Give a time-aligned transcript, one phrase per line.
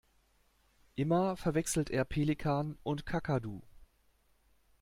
[0.95, 3.61] Immer verwechselt er Pelikan und Kakadu.